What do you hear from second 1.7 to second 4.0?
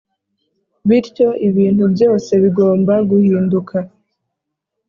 byose bigomba guhinduka